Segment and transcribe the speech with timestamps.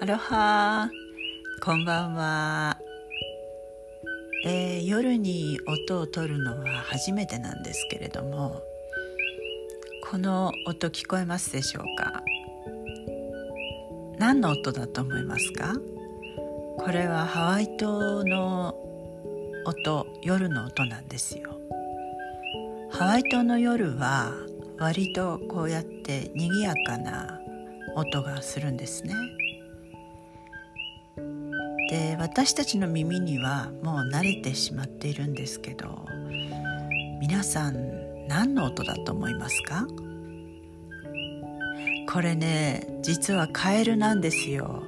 [0.00, 0.90] ハロハ。
[1.62, 2.78] こんばんは、
[4.46, 8.62] えー、夜に音を取るのは初めてなんですけれども
[10.10, 12.22] この音聞こえますでしょうか？
[14.16, 15.74] 何の音だと思いますか？
[16.78, 18.74] これはハワイ島の
[19.66, 21.50] 音夜の音なんですよ。
[22.90, 24.32] ハワイ島の夜は
[24.78, 27.38] 割とこうやって賑やかな
[27.96, 29.12] 音がするんですね。
[31.90, 36.06] で私たちの耳にはもう慣れてしまっているんですけど
[37.20, 39.88] 皆さん何の音だと思いますか？
[42.08, 44.84] これね実はカエルなんですよ。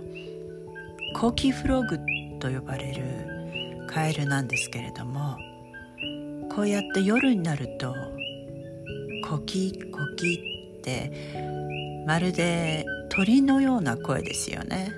[1.16, 1.98] コーキーフログ
[2.38, 5.36] と呼ばれるカエルなんですけれども
[6.54, 7.94] こうやって夜になると
[9.28, 10.40] コキコキ
[10.78, 11.12] って
[12.06, 14.92] まるで鳥のような声ですよね。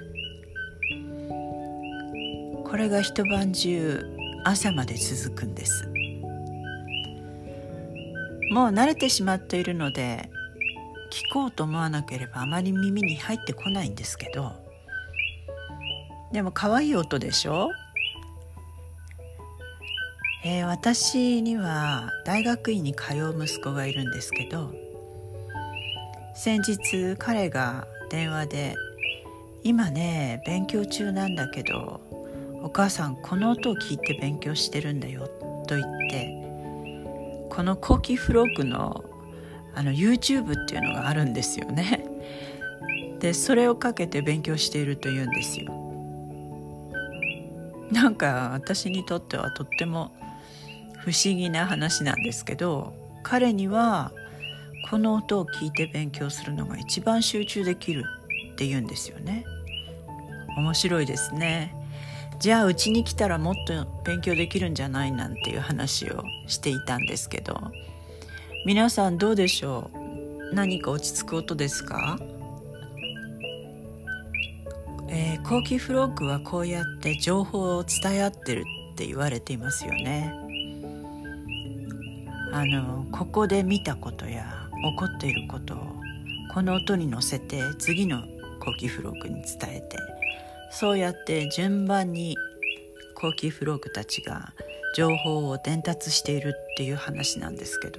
[2.65, 4.05] これが一晩中
[4.45, 5.89] 朝まで続くんです。
[8.51, 10.31] もう慣れてしまっているので
[11.11, 14.53] 聞こうと思わなければあまり耳に入ってこないんですけど
[16.33, 17.71] でも可愛い音でしょ？
[20.45, 24.73] えー、私には大学院に通う息子がいるんですけど
[26.35, 28.75] 先日彼が電話で
[29.65, 32.01] 「今ね勉強中なんだけど
[32.65, 35.29] お母さんこの音を聞いて勉強してるんだよ
[35.69, 36.31] と言って
[37.51, 39.05] このコキフロッグの
[39.75, 42.05] あの YouTube っていうのがあるんですよね。
[43.21, 45.73] でそれをかけて勉強しているというんですよ。
[47.93, 50.13] なんか私にとってはとっても
[50.99, 54.11] 不思議な話なんですけど彼には
[54.91, 58.05] この音を聞いて勉強するのが一番集中できる
[58.53, 59.45] って言うんですよね。
[60.57, 61.84] 面白いですね。
[62.45, 67.59] じゃあうちに来たらもっと勉強できるんじゃないなんていう話をしていたんですけど。
[68.67, 69.91] 皆さんどうでしょ
[70.53, 70.55] う？
[70.55, 72.19] 何か落ち着く音ですか？
[75.09, 80.31] えー、コーキーフロッグはこうやって情報を伝え合ってるって言われていますよね。
[82.53, 85.79] あのここで見たことや起こっていることを
[86.53, 88.21] この音に乗せて次の
[88.61, 89.97] コーキーフロッグに伝えて。
[90.71, 92.37] そうやって順番に
[93.15, 94.53] コーキーフロッグたちが
[94.97, 97.99] 情報を伝達しているっていう話なんですけど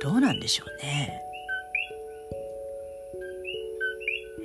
[0.00, 1.22] どうなんでしょうね。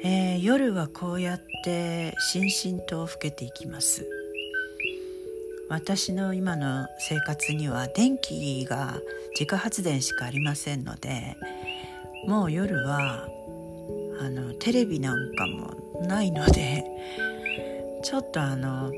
[0.06, 4.06] えー、夜はこうやってしんしんと更けていきます
[5.70, 9.00] 私の今の生活には電気が
[9.32, 11.38] 自家発電しかありませんので
[12.28, 13.30] もう夜は
[14.20, 16.86] あのテレビなんかもないので
[18.04, 18.92] ちょっとあの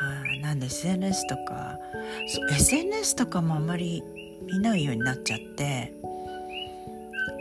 [0.00, 1.78] あなんで SNS とか
[2.50, 4.02] SNS とかもあんまり
[4.42, 5.92] 見ないようになっちゃって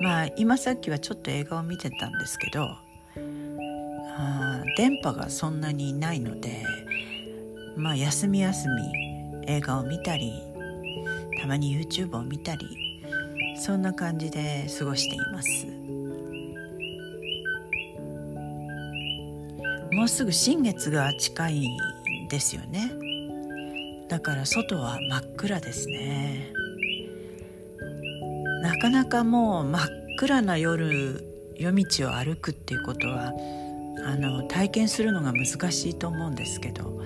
[0.01, 2.67] まあ今さっきはちょっと映画を見てたんですけど
[4.17, 6.63] あ電波がそんなにないので
[7.75, 10.41] まあ休み休み映画を見たり
[11.39, 12.67] たまに YouTube を見たり
[13.57, 15.74] そんな感じで過ごしています。
[19.95, 22.91] もうすぐ新月が近いんですよね。
[24.09, 26.51] だから外は真っ暗ですね。
[28.61, 31.23] なかなかもう真っ暗な夜
[31.55, 33.31] 夜道を歩くっていうことは
[34.05, 37.01] あの体験するのが難しいと思うんですけど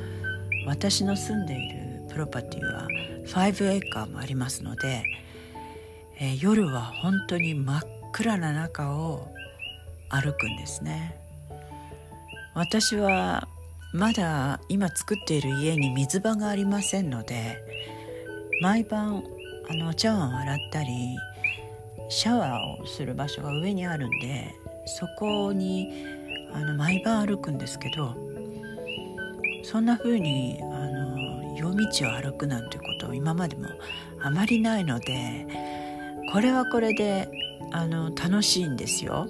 [0.65, 2.87] 私の住んでいるプロパティは
[3.27, 5.03] 5エーカーもありますので、
[6.19, 7.81] えー、夜は本当に真っ
[8.13, 9.27] 暗な中を
[10.09, 11.28] 歩くんですね。
[12.53, 13.47] 私は
[13.93, 17.57] まだ今作っている家に水場がありませんので
[18.61, 19.23] 毎晩
[19.69, 20.89] あのお茶碗を洗ったり
[22.09, 24.53] シャワーをする場所が上にあるんで
[24.85, 26.05] そこに
[26.53, 28.15] あの毎晩歩くんですけど
[29.63, 33.67] そんな風にあの夜道を歩くなんてことを今までも
[34.21, 35.45] あまりないので
[36.31, 37.29] これはこれで
[37.71, 39.27] あの楽しいんですよ。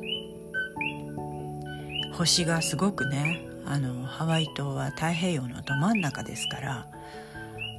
[2.20, 6.88] 星がすごくねあのハワイ島は太平洋のど真ん中ですから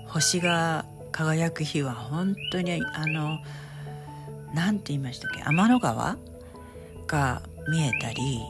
[0.06, 3.38] 星が輝く日は本当にあの
[4.54, 6.16] 何て言いましたっけ天の川
[7.06, 8.40] が見えたり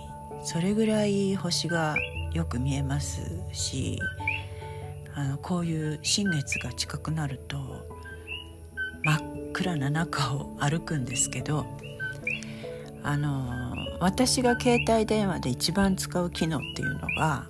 [0.44, 1.96] それぐらい星が
[2.32, 3.22] よく見えます
[3.52, 3.98] し
[5.16, 7.58] あのこういう新月が近くなると
[9.02, 11.66] 真っ暗な中を歩くんですけど
[13.02, 17.46] あの私が携帯電話で一番使う機能っていうのが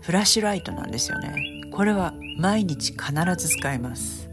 [0.00, 1.62] フラッシュライトなんですよね。
[1.72, 4.28] これは毎日必ず使います。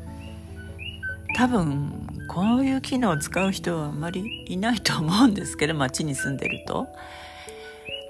[1.36, 6.88] 多分こういう機能を使う人はあんまりいないと思うんですけど 街に住んでると。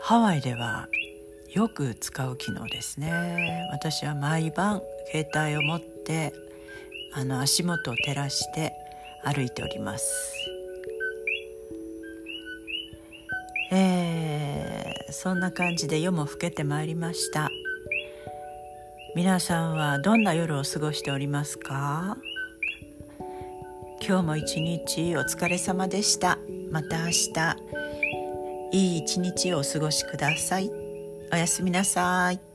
[0.01, 0.87] ハワイでは
[1.53, 3.67] よく使う機能ですね。
[3.71, 4.81] 私は毎晩
[5.11, 6.33] 携帯を持って
[7.13, 8.73] あの足元を照らして
[9.23, 10.56] 歩いております。
[13.71, 17.49] えー、そんな感じで夜も更けてまいりました。
[19.15, 22.17] 皆さんはどんな夜を過ごしておりますか？
[23.99, 26.37] 今日も一日お疲れ様でした。
[26.71, 27.33] また明日
[28.71, 30.69] いい一日をお過ごしください。
[31.33, 32.46] おやすみなさい。